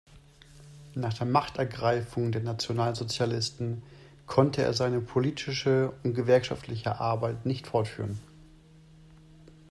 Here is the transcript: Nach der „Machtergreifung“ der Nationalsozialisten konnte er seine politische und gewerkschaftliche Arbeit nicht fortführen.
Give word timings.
Nach 0.95 1.13
der 1.13 1.27
„Machtergreifung“ 1.27 2.31
der 2.31 2.41
Nationalsozialisten 2.41 3.83
konnte 4.25 4.63
er 4.63 4.73
seine 4.73 4.99
politische 4.99 5.93
und 6.03 6.15
gewerkschaftliche 6.15 6.99
Arbeit 6.99 7.45
nicht 7.45 7.67
fortführen. 7.67 8.17